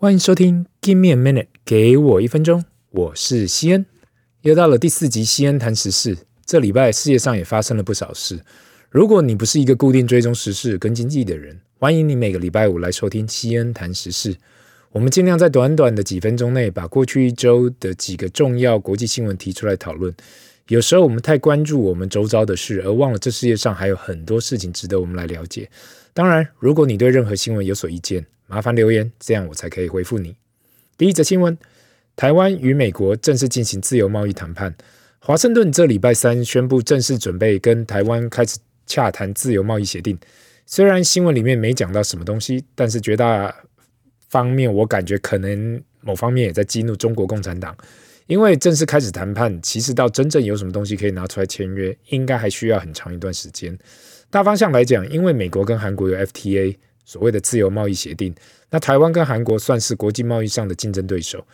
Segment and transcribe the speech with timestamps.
[0.00, 2.64] 欢迎收听 Give me a minute，给我一分钟。
[2.88, 3.84] 我是西恩，
[4.40, 6.16] 又到了第四集西恩谈时事。
[6.46, 8.40] 这礼拜世界上也发生了不少事。
[8.88, 14.34] 如果你不是一个固定追踪时事跟经济的人，欢迎你每个礼拜五来收听西恩谈时事。
[14.92, 20.14] 我们尽量在短短的几分钟内，把过去一周的几个重要国际新闻提出来讨论。
[20.68, 25.68] 有时候我们太关注我们周遭的事，而忘了这世界上还有很多事情值得我们来了解。
[26.14, 30.34] 当然，如果你对任何新闻有所意见，麻烦留言，这样我才可以回复你。
[30.98, 31.56] 第一则新闻：
[32.16, 34.74] 台湾与美国正式进行自由贸易谈判。
[35.20, 40.18] 华盛顿这礼拜三宣布正式准备跟台湾开始洽谈自由贸易协定。
[40.66, 43.54] 虽然新闻里面没讲到什么东西，但是绝大
[44.28, 47.76] 方面我感觉可能某方面也在激怒中国共产党，
[48.26, 53.78] 因为正式开始谈判，其实到真正有什么东西可以拿出来签约，应该还需要很长一段时间。
[54.28, 56.76] 大方向来讲，因为美国跟韩国有 FTA。
[57.10, 58.32] 所谓的自由贸易协定，
[58.70, 61.44] 那台湾跟韩国算是国际贸易上的竞争对手，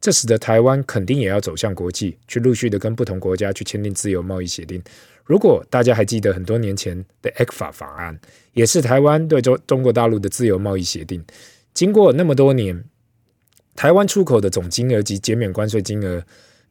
[0.00, 4.82] 这使得台湾肯定也要走向国际，去陆续的跟不同国家去签订自由贸易协定。
[5.24, 8.18] 如果大家还记得很多年前的 ECFA 法案，
[8.54, 11.24] 也是台湾对中中国大陆的自由贸易协定。
[11.72, 12.82] 经过那么多年，
[13.76, 16.24] 台湾出口的总金额及减免关税金额，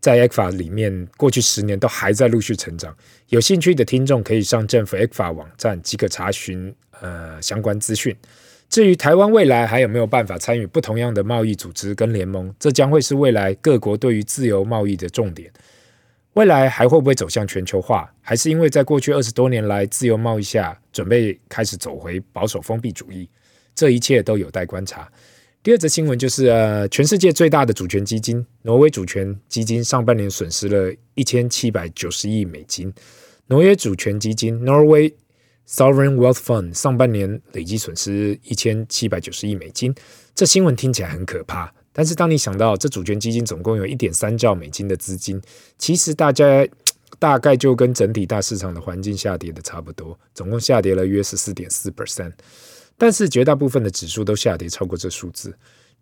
[0.04, 2.94] 在 ECFA 里面过去十年都还在陆续成长。
[3.30, 6.76] 有兴趣的听众可以上政府 ECFA 网站即可查询。
[7.00, 8.14] 呃，相关资讯。
[8.68, 15.50] 至于台湾未来还有没有办法参与不同样的贸易组织跟联盟，这将会是未来各国对于自由贸易的重点。
[16.34, 23.30] 未来还会不会走向全球化，还是因为在过去二十多年来自由贸易下，准备开始走回保守封闭主义？
[23.74, 25.10] 这一切都有待观察。
[25.64, 32.94] 第二则新闻就是，呃，全世界最大的主权基金挪威主权基金上半年损失了一千七百九十亿美金。
[33.48, 35.14] 挪威主权基金 Norway
[35.66, 39.96] Sovereign Wealth Fund 上半年累计损失一千七百九十亿美金，
[40.36, 41.74] 这新闻听起来很可怕。
[41.94, 45.42] 但是当你想到这主权基金总共有一点三兆美金的资金，
[45.78, 46.68] 其实大家
[47.20, 52.34] 大概就跟整体大市场的环境下跌的差不多，总共下跌了约十四点四 percent。
[53.04, 55.54] 但是绝大部分的指数都下跌超过这数字。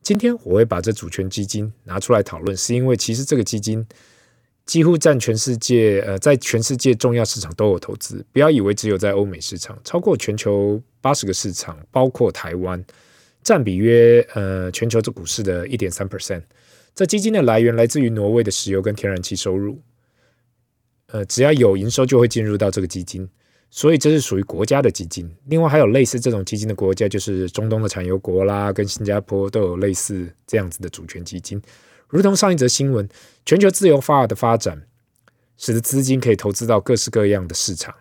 [0.04, 3.84] 今天我会把这主权基金拿出来讨论，是因为其实这个基金。
[4.68, 8.24] 几乎占全世界，呃，在全世界重要市场都有投资。
[8.32, 12.82] 不要以为只有在欧美市场，超过全球八十个市场，包括台湾，
[13.42, 16.44] 占比约呃全球这股市的一点三 percent。
[16.94, 19.82] 这基金的来源来自于挪威的石油跟天然气收入，
[21.08, 23.28] 呃，只要有营收就会进入到这个基金，
[23.74, 25.34] 所以这是属于国家的基金。
[25.46, 31.60] 另外还有类似这种基金的国家，就是中东的产油国啦，跟新加坡都有类似这样子的主权基金。
[32.10, 33.08] 如同上一则新闻，
[33.46, 34.86] 全球自由化的发展
[35.56, 37.96] 使得资金可以投资到各式各样的市场。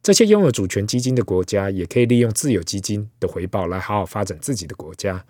[0.00, 5.26] 这些拥有主权基金的国家也可以利用自有基金的回报来好好发展自己的国家。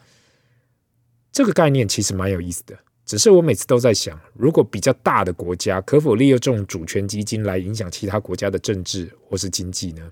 [1.32, 10.10] 这个概念其实蛮有意思的，只是我每次都在想，如果比较大的国家可否利用这种主权基金来影响其他国家的政治或是经济呢？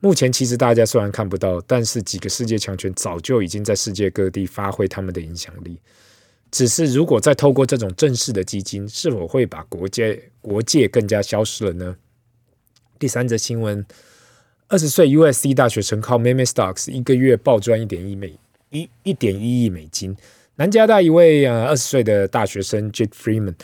[0.00, 5.78] 目前其实大家虽然看不到，但是几个世界强权早就已经在世界各地发挥他们的影响力。
[6.50, 11.96] 只是，如果再透过这种正式的基金，是否会把国界国界更加消失了呢？
[12.98, 13.84] 第三则新闻：
[14.68, 18.38] 二十岁 USC 大学生靠 Meme Stocks 一个月暴赚一点一美
[18.70, 20.14] 一一点一亿美金。
[20.56, 23.54] 南加大一位呃二十岁的大学生 Jack Freeman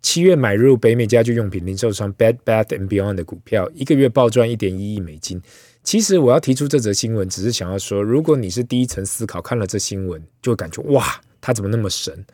[0.00, 5.42] 七月买入北美家居用品零售商 Bed Bath and Beyond 的股票，一个月暴赚一点一亿美金。
[5.82, 11.20] 其实我要提出这则新闻，只是想要说，如果你是第一层思考看了这新闻，就会感觉哇。
[11.40, 12.24] 他怎么那么神？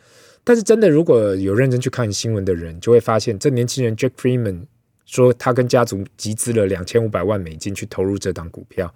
[0.44, 4.66] 但是真的，如果有认真去看新闻的人，就会发现，这年轻人 Jack Freeman
[5.06, 8.92] 说，他跟家族集资了两千五百万美金去投入这档股票。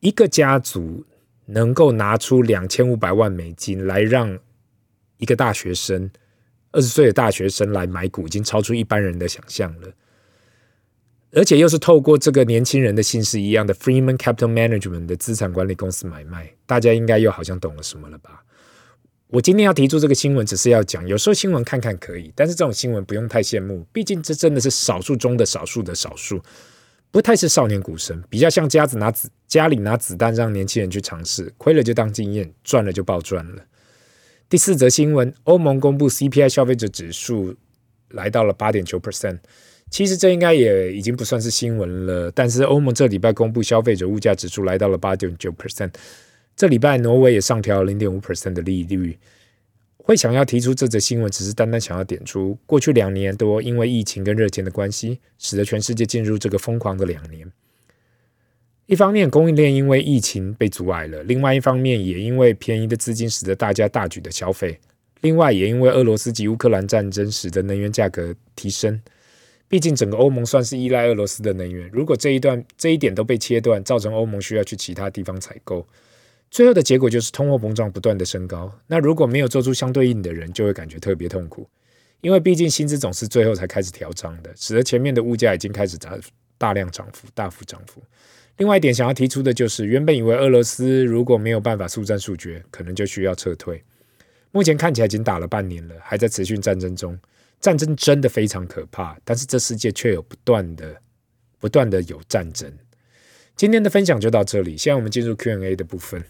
[0.00, 1.04] 一个家族
[1.52, 4.38] 能够拿出两千五百万美金来让
[5.18, 6.10] 一个大学生，
[6.72, 9.88] 二十岁的大学生来买股，已经超出一般人的想象了。
[11.32, 18.42] 而且又是透过这个年轻人的姓氏一样的 Freeman Capital Management 的资产管理公司买卖，大家应该又好像懂了什么了吧？
[19.28, 26.42] 我今天要提出这个新闻，只是要讲，有时候新闻看看可以，但是这种新闻不用太羡慕，毕竟这真的是少数中的少数的少数，
[27.12, 33.64] 不太是少年股神，比较像家子拿子家里拿子弹让年轻人去尝试，亏了就当经验，赚了就暴赚了。
[34.48, 37.56] 第四则新闻，欧盟公布 CPI 消费者指数
[38.10, 39.38] 来到了八点九 percent，
[39.90, 45.92] 其实这应该也已经不算是新闻了，但是欧盟这礼拜公布消费者物价指数来到了八点九 percent。
[46.56, 49.18] 这礼拜，挪威也上调了零点五 percent 的利率。
[50.10, 57.48] 会想要提出这则新闻，只是单单想要点出，过去两年多因为疫情跟热钱的关系，使得全世界进入这个疯狂的两年。
[58.86, 64.80] 一方面供应链因为疫情被阻碍了，另外一方面也因为便宜的资金使得大家大举的消费，
[65.20, 69.00] 另外也因为俄罗斯及乌克兰战争使得能源价格提升。
[69.68, 75.86] 毕竟整个欧盟算是依赖俄罗斯的能源，如果这一段这一点都被切断，造成欧盟需要去其他地方采购，
[76.50, 78.76] 最后的结果就是通货膨胀不断的升高。
[78.88, 81.68] 那如果没有做出相对应的人，就会感觉特别痛苦，
[82.20, 86.18] 因为毕竟薪资总是最后才开始调涨的，使得前面的物价已经开始大
[86.58, 88.02] 大量涨幅、大幅涨幅。
[88.56, 93.82] 另外一点想要提出的就是，原本以为俄罗斯如果没有办法速战速决，可能就需要撤退，
[94.50, 97.18] 目前看起来已经打了半年了，还在持续战争中。
[97.60, 100.96] 战争真的非常可怕，但是这世界却有不断的、
[101.58, 102.70] 不断的有战争。
[103.54, 106.24] 今天的分享就到这里，现在我们进入 Q&A 的部分。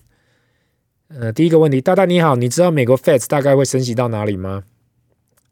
[1.18, 4.62] 呃，第一个问题，大大你好，你知道美国 Fed 大概会升息到哪里吗？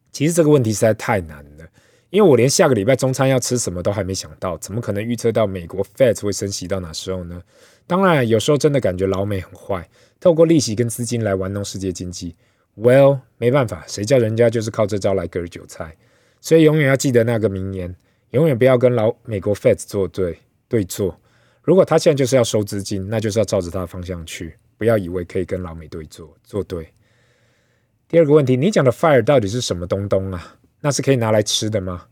[0.09, 1.67] 其实这个问题实在太难了，
[2.11, 7.43] 因为我连下个礼拜中餐要吃什么都还没想到，怎么可能预测到美国 Fed 会升息到哪时候呢？
[7.85, 9.89] 当然，有时候真的感觉老美很坏，
[10.21, 12.37] 透过利息跟资金来玩弄世界经济。
[12.77, 15.93] Well，没办法，谁叫人家就是靠这招来割韭菜。
[16.39, 17.93] 所以永远要记得那个名言，
[18.31, 20.39] 永远不要跟老美国 Fed 作对
[20.69, 21.19] 对错。
[21.63, 26.87] 如果他现在就是要收资金，那就是要照着他的方向去，不要以为可以跟老美对坐做对。
[28.07, 30.57] 第二个问题，你讲的 FIRE 到底是什么东东啊？
[30.81, 32.07] 那是可以拿来吃的吗？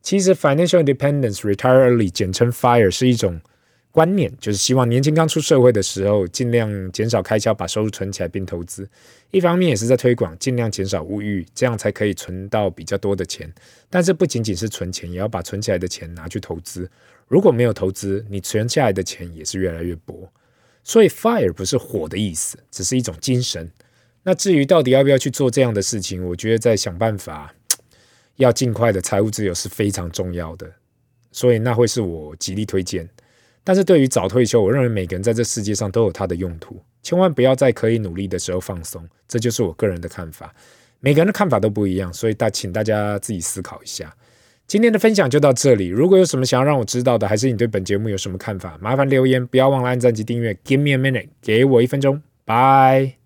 [0.00, 3.40] 其实 Financial Independence Retire Early，简称 FIRE，是一种。
[3.90, 8.86] 观念就是希望年轻刚出社会的时候，尽量减少开销，把收入存起来并投资。
[9.30, 13.50] 一方面也是在推广，尽量减少物欲，这样才可以存到比较多的钱。
[13.88, 16.90] 但是不仅仅是存钱，也要把存起来的钱拿去投资。
[17.26, 20.30] 如果没有投资，你存下来的钱也是越来越薄。
[20.86, 23.68] 所以 FIRE 不是火的意思，只是一种精神。
[24.22, 27.52] 那至于到底要不要去做这样的事情，我觉得在想办法，
[28.36, 30.72] 要尽快的财务自由是非常重要的。
[31.32, 33.08] 所以那会是我极力推荐。
[33.64, 40.54] 但是对于早退休，我认为每个人在这世界上都有他的用途，千万不要在可以努力的时候放松，这就是我个人的看法。
[41.00, 44.16] 每个人的看法都不一样，所以大请大家自己思考一下。
[44.66, 50.52] 今天的分享就到这里，如果有什么想要让我知道的，还是你对本节目有什么看法，麻烦留言，不要忘了按赞及订阅。
[50.64, 53.25] Give me a minute，给我一分钟，Bye。